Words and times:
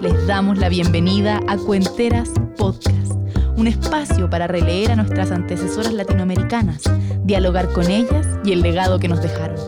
Les 0.00 0.26
damos 0.26 0.58
la 0.58 0.68
bienvenida 0.68 1.40
a 1.48 1.56
Cuenteras 1.56 2.30
Podcast, 2.56 3.12
un 3.56 3.66
espacio 3.66 4.28
para 4.28 4.46
releer 4.46 4.92
a 4.92 4.96
nuestras 4.96 5.30
antecesoras 5.30 5.92
latinoamericanas, 5.92 6.82
dialogar 7.24 7.72
con 7.72 7.90
ellas 7.90 8.26
y 8.44 8.52
el 8.52 8.62
legado 8.62 8.98
que 8.98 9.08
nos 9.08 9.22
dejaron. 9.22 9.58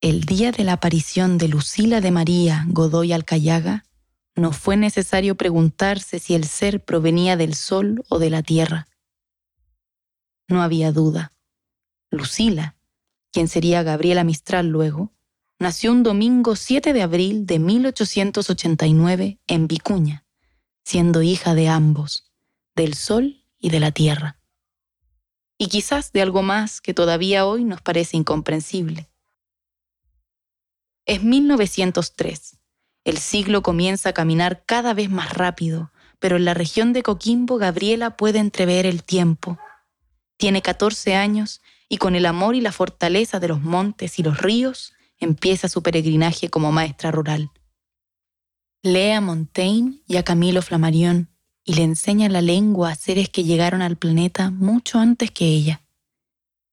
El 0.00 0.22
día 0.22 0.52
de 0.52 0.64
la 0.64 0.74
aparición 0.74 1.38
de 1.38 1.48
Lucila 1.48 2.00
de 2.00 2.10
María 2.10 2.64
Godoy 2.68 3.12
Alcayaga, 3.12 3.84
no 4.36 4.52
fue 4.52 4.76
necesario 4.76 5.36
preguntarse 5.36 6.18
si 6.18 6.34
el 6.34 6.44
ser 6.44 6.84
provenía 6.84 7.36
del 7.36 7.54
sol 7.54 8.04
o 8.08 8.18
de 8.18 8.30
la 8.30 8.42
tierra. 8.42 8.86
No 10.48 10.62
había 10.62 10.92
duda. 10.92 11.32
Lucila, 12.10 12.76
quien 13.32 13.48
sería 13.48 13.82
Gabriela 13.82 14.24
Mistral 14.24 14.68
luego, 14.68 15.12
nació 15.58 15.92
un 15.92 16.02
domingo 16.02 16.56
7 16.56 16.92
de 16.92 17.02
abril 17.02 17.46
de 17.46 17.58
1889 17.58 19.40
en 19.46 19.68
Vicuña, 19.68 20.24
siendo 20.84 21.22
hija 21.22 21.54
de 21.54 21.68
ambos, 21.68 22.32
del 22.74 22.94
sol 22.94 23.44
y 23.58 23.70
de 23.70 23.80
la 23.80 23.92
tierra. 23.92 24.38
Y 25.58 25.68
quizás 25.68 26.12
de 26.12 26.22
algo 26.22 26.42
más 26.42 26.80
que 26.80 26.94
todavía 26.94 27.46
hoy 27.46 27.64
nos 27.64 27.80
parece 27.80 28.16
incomprensible. 28.16 29.08
Es 31.06 31.22
1903 31.22 32.58
el 33.04 33.18
siglo 33.18 33.62
comienza 33.62 34.08
a 34.08 34.12
caminar 34.14 34.64
cada 34.64 34.94
vez 34.94 35.10
más 35.10 35.34
rápido, 35.34 35.92
pero 36.18 36.36
en 36.36 36.46
la 36.46 36.54
región 36.54 36.94
de 36.94 37.02
Coquimbo 37.02 37.58
Gabriela 37.58 38.16
puede 38.16 38.38
entrever 38.38 38.86
el 38.86 39.04
tiempo. 39.04 39.58
Tiene 40.36 40.62
14 40.62 41.14
años 41.14 41.62
y 41.88 41.98
con 41.98 42.14
el 42.14 42.26
amor 42.26 42.54
y 42.54 42.60
la 42.60 42.72
fortaleza 42.72 43.40
de 43.40 43.48
los 43.48 43.60
montes 43.60 44.18
y 44.18 44.22
los 44.22 44.38
ríos 44.38 44.94
empieza 45.18 45.68
su 45.68 45.82
peregrinaje 45.82 46.48
como 46.48 46.72
maestra 46.72 47.10
rural. 47.10 47.50
Lee 48.82 49.12
a 49.12 49.20
Montaigne 49.20 50.02
y 50.06 50.16
a 50.16 50.22
Camilo 50.22 50.60
Flammarion 50.60 51.30
y 51.64 51.74
le 51.74 51.82
enseña 51.82 52.28
la 52.28 52.42
lengua 52.42 52.90
a 52.90 52.94
seres 52.94 53.28
que 53.28 53.44
llegaron 53.44 53.80
al 53.80 53.96
planeta 53.96 54.50
mucho 54.50 54.98
antes 54.98 55.30
que 55.30 55.46
ella. 55.46 55.82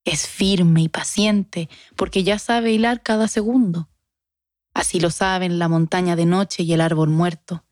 Es 0.04 0.28
firme 0.28 0.82
y 0.82 0.90
paciente 0.90 1.70
porque 1.96 2.24
ya 2.24 2.40
sabe 2.40 2.74
hilar 2.74 3.02
cada 3.04 3.28
segundo 3.28 3.92
Así 4.74 5.00
lo 5.00 5.10
saben 5.10 5.60
la 5.60 5.68
montaña 5.68 6.16
de 6.16 6.26
noche 6.26 6.64
y 6.64 6.74
el 6.74 6.82
árbol 6.82 7.10
muerto. 7.10 7.64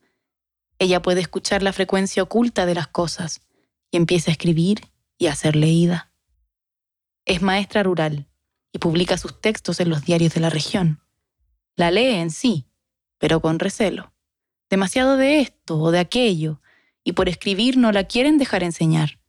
Ella 0.80 1.02
puede 1.02 1.22
escuchar 1.22 1.64
la 1.64 1.74
frecuencia 1.74 2.24
oculta 2.24 2.66
de 2.66 2.76
las 2.76 2.88
cosas 2.88 3.42
y 3.92 3.98
empieza 3.98 4.32
a 4.32 4.34
escribir 4.34 4.82
y 5.20 5.28
a 5.28 5.36
ser 5.36 5.56
leída. 5.56 6.12
Es 7.26 7.44
maestra 7.44 7.84
rural 7.84 8.28
y 8.72 8.80
publica 8.80 9.20
sus 9.20 9.40
textos 9.40 9.80
en 9.80 9.90
los 9.90 10.04
diarios 10.04 10.34
de 10.34 10.40
la 10.40 10.50
región. 10.50 11.02
La 11.76 11.92
lee 11.92 12.16
en 12.16 12.32
sí, 12.32 12.66
pero 13.20 13.42
con 13.42 13.60
recelo. 13.60 14.14
Demasiado 14.70 15.18
de 15.18 15.42
esto 15.42 15.78
o 15.78 15.92
de 15.92 16.00
aquello, 16.00 16.62
y 17.04 17.14
por 17.14 17.30
escribir 17.30 17.78
no 17.78 17.92
la 17.92 18.06
quieren 18.06 18.38
dejar 18.38 18.64
enseñar. 18.64 19.20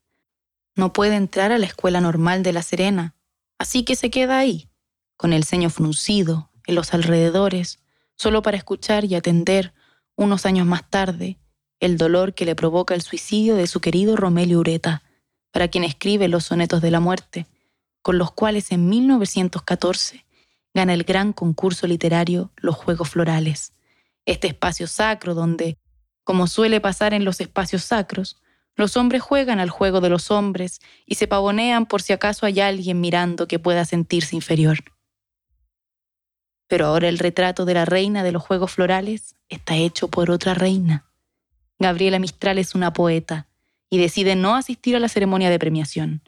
No 0.76 0.92
puede 0.92 1.16
entrar 1.16 1.52
a 1.52 1.58
la 1.58 1.66
escuela 1.66 2.00
normal 2.00 2.42
de 2.42 2.52
La 2.52 2.62
Serena, 2.62 3.14
así 3.58 3.84
que 3.84 3.96
se 3.96 4.10
queda 4.10 4.38
ahí, 4.38 4.70
con 5.16 5.32
el 5.32 5.44
ceño 5.44 5.70
fruncido, 5.70 6.50
en 6.66 6.74
los 6.74 6.94
alrededores, 6.94 7.80
solo 8.16 8.42
para 8.42 8.56
escuchar 8.56 9.04
y 9.04 9.14
atender, 9.14 9.74
unos 10.14 10.46
años 10.46 10.66
más 10.66 10.88
tarde, 10.88 11.38
el 11.80 11.96
dolor 11.96 12.34
que 12.34 12.44
le 12.44 12.54
provoca 12.54 12.94
el 12.94 13.02
suicidio 13.02 13.56
de 13.56 13.66
su 13.66 13.80
querido 13.80 14.14
Romelio 14.14 14.60
Ureta, 14.60 15.02
para 15.50 15.68
quien 15.68 15.84
escribe 15.84 16.28
los 16.28 16.44
sonetos 16.44 16.80
de 16.80 16.90
la 16.90 17.00
muerte, 17.00 17.46
con 18.02 18.18
los 18.18 18.32
cuales 18.32 18.72
en 18.72 18.88
1914 18.88 20.24
gana 20.74 20.94
el 20.94 21.04
gran 21.04 21.32
concurso 21.32 21.86
literario 21.86 22.50
Los 22.56 22.76
Juegos 22.76 23.10
Florales, 23.10 23.72
este 24.24 24.48
espacio 24.48 24.86
sacro 24.86 25.34
donde, 25.34 25.76
como 26.24 26.46
suele 26.46 26.80
pasar 26.80 27.14
en 27.14 27.24
los 27.24 27.40
espacios 27.40 27.82
sacros, 27.82 28.40
los 28.76 28.96
hombres 28.96 29.20
juegan 29.20 29.58
al 29.58 29.68
juego 29.68 30.00
de 30.00 30.08
los 30.08 30.30
hombres 30.30 30.80
y 31.04 31.16
se 31.16 31.26
pavonean 31.26 31.86
por 31.86 32.02
si 32.02 32.12
acaso 32.12 32.46
hay 32.46 32.60
alguien 32.60 33.00
mirando 33.00 33.48
que 33.48 33.58
pueda 33.58 33.84
sentirse 33.84 34.36
inferior. 34.36 34.78
Pero 36.68 36.86
ahora 36.86 37.08
el 37.08 37.18
retrato 37.18 37.64
de 37.64 37.74
la 37.74 37.84
reina 37.84 38.22
de 38.22 38.32
los 38.32 38.42
Juegos 38.42 38.72
Florales 38.72 39.34
está 39.48 39.76
hecho 39.76 40.08
por 40.08 40.30
otra 40.30 40.54
reina. 40.54 41.10
Gabriela 41.80 42.20
Mistral 42.20 42.58
es 42.58 42.74
una 42.74 42.92
poeta 42.92 43.49
y 43.90 43.98
decide 43.98 44.36
no 44.36 44.54
asistir 44.54 44.96
a 44.96 45.00
la 45.00 45.08
ceremonia 45.08 45.50
de 45.50 45.58
premiación. 45.58 46.22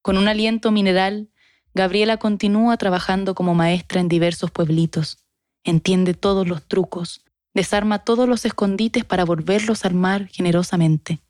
Con 0.00 0.16
un 0.16 0.28
aliento 0.28 0.70
mineral, 0.70 1.28
Gabriela 1.74 2.16
continúa 2.16 2.76
trabajando 2.76 3.34
como 3.34 3.54
maestra 3.54 4.00
en 4.00 4.08
diversos 4.08 4.50
pueblitos. 4.50 5.18
Entiende 5.64 6.14
todos 6.14 6.48
los 6.48 6.66
trucos, 6.66 7.24
desarma 7.52 7.98
todos 7.98 8.28
los 8.28 8.44
escondites 8.44 9.04
para 9.04 9.24
volverlos 9.24 9.84
a 9.84 9.88
armar 9.88 10.28
generosamente. 10.28 11.20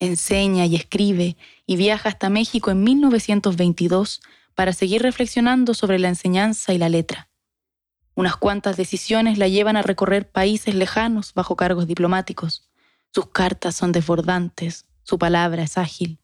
Enseña 0.00 0.64
y 0.64 0.76
escribe 0.76 1.36
y 1.66 1.76
viaja 1.76 2.08
hasta 2.08 2.30
México 2.30 2.70
en 2.70 2.82
1922 2.82 4.22
para 4.54 4.72
seguir 4.72 5.02
reflexionando 5.02 5.74
sobre 5.74 5.98
la 5.98 6.08
enseñanza 6.08 6.72
y 6.72 6.78
la 6.78 6.88
letra. 6.88 7.28
Unas 8.14 8.36
cuantas 8.36 8.76
decisiones 8.76 9.38
la 9.38 9.48
llevan 9.48 9.76
a 9.76 9.82
recorrer 9.82 10.30
países 10.30 10.74
lejanos 10.74 11.34
bajo 11.34 11.54
cargos 11.56 11.86
diplomáticos. 11.86 12.69
Sus 13.12 13.26
cartas 13.26 13.74
son 13.74 13.92
desbordantes, 13.92 14.86
su 15.02 15.18
palabra 15.18 15.62
es 15.62 15.78
ágil. 15.78 16.18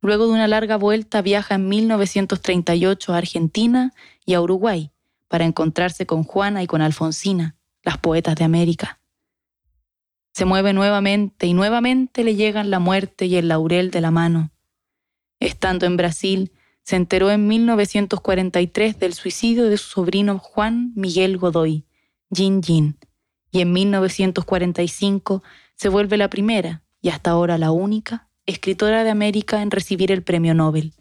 Luego 0.00 0.26
de 0.26 0.34
una 0.34 0.48
larga 0.48 0.76
vuelta 0.76 1.22
viaja 1.22 1.54
en 1.54 1.68
1938 1.68 3.14
a 3.14 3.16
Argentina 3.16 3.94
y 4.26 4.34
a 4.34 4.42
Uruguay 4.42 4.90
para 5.28 5.46
encontrarse 5.46 6.04
con 6.04 6.24
Juana 6.24 6.62
y 6.62 6.66
con 6.66 6.82
Alfonsina, 6.82 7.56
las 7.82 7.96
poetas 7.96 8.36
de 8.36 8.44
América. 8.44 9.00
Se 10.32 10.44
mueve 10.44 10.74
nuevamente 10.74 11.46
y 11.46 11.54
nuevamente 11.54 12.22
le 12.22 12.34
llegan 12.34 12.70
la 12.70 12.78
muerte 12.78 13.24
y 13.24 13.36
el 13.36 13.48
laurel 13.48 13.90
de 13.90 14.00
la 14.02 14.10
mano. 14.10 14.50
Estando 15.40 15.86
en 15.86 15.96
Brasil, 15.96 16.52
se 16.82 16.96
enteró 16.96 17.30
en 17.30 17.46
1943 17.48 18.98
del 18.98 19.14
suicidio 19.14 19.64
de 19.64 19.78
su 19.78 19.88
sobrino 19.88 20.38
Juan 20.38 20.92
Miguel 20.94 21.38
Godoy, 21.38 21.86
Jin 22.30 22.62
Jin, 22.62 22.98
y 23.54 23.60
en 23.60 23.72
1945 23.72 25.44
se 25.76 25.88
vuelve 25.88 26.16
la 26.16 26.28
primera, 26.28 26.82
y 27.00 27.10
hasta 27.10 27.30
ahora 27.30 27.56
la 27.56 27.70
única, 27.70 28.28
escritora 28.46 29.04
de 29.04 29.10
América 29.10 29.62
en 29.62 29.70
recibir 29.70 30.10
el 30.10 30.24
premio 30.24 30.54
Nobel. 30.54 30.92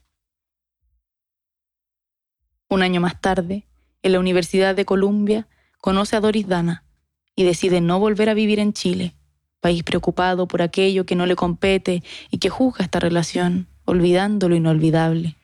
Un 2.70 2.84
año 2.84 3.02
más 3.02 3.20
tarde, 3.20 3.66
en 4.04 4.12
la 4.12 4.20
Universidad 4.20 4.76
de 4.76 4.86
Columbia, 4.86 5.48
conoce 5.80 6.16
a 6.16 6.20
Doris 6.20 6.48
Dana 6.48 6.84
y 7.36 7.44
decide 7.44 7.82
no 7.82 8.00
volver 8.00 8.30
a 8.30 8.36
vivir 8.36 8.60
en 8.60 8.74
Chile, 8.74 9.16
país 9.60 9.82
preocupado 9.82 10.48
por 10.48 10.62
aquello 10.62 11.08
que 11.08 11.16
no 11.16 11.26
le 11.26 11.36
compete 11.36 12.04
y 12.30 12.38
que 12.38 12.50
juzga 12.50 12.86
esta 12.86 13.00
relación, 13.00 13.68
olvidando 13.86 14.48
lo 14.48 14.56
inolvidable. 14.56 15.38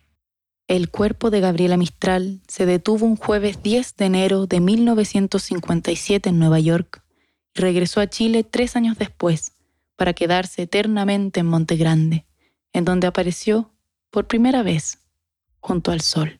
El 0.69 0.91
cuerpo 0.91 1.31
de 1.31 1.39
Gabriela 1.39 1.77
Mistral 1.77 2.41
se 2.47 2.67
detuvo 2.67 3.07
un 3.07 3.15
jueves 3.15 3.63
10 3.63 3.95
de 3.95 4.05
enero 4.05 4.45
de 4.45 4.59
1957 4.59 6.29
en 6.29 6.37
Nueva 6.37 6.59
York 6.59 7.03
y 7.55 7.61
regresó 7.61 8.01
a 8.01 8.07
Chile 8.07 8.43
tres 8.43 8.75
años 8.75 8.95
después 8.95 9.53
para 9.95 10.13
quedarse 10.13 10.61
eternamente 10.61 11.39
en 11.39 11.47
Monte 11.47 11.75
Grande, 11.75 12.27
en 12.71 12.85
donde 12.85 13.07
apareció 13.07 13.71
por 14.11 14.27
primera 14.27 14.61
vez 14.61 14.99
junto 15.59 15.91
al 15.91 16.01
sol. 16.01 16.37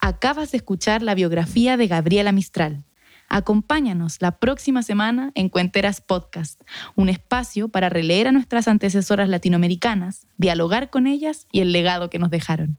Acabas 0.00 0.50
de 0.50 0.58
escuchar 0.58 1.00
la 1.00 1.14
biografía 1.14 1.78
de 1.78 1.86
Gabriela 1.86 2.32
Mistral. 2.32 2.84
Acompáñanos 3.28 4.16
la 4.20 4.38
próxima 4.38 4.82
semana 4.82 5.32
en 5.34 5.48
Cuenteras 5.48 6.00
Podcast, 6.00 6.60
un 6.94 7.08
espacio 7.08 7.68
para 7.68 7.88
releer 7.88 8.28
a 8.28 8.32
nuestras 8.32 8.68
antecesoras 8.68 9.28
latinoamericanas, 9.28 10.26
dialogar 10.36 10.90
con 10.90 11.06
ellas 11.06 11.46
y 11.50 11.60
el 11.60 11.72
legado 11.72 12.10
que 12.10 12.18
nos 12.18 12.30
dejaron. 12.30 12.78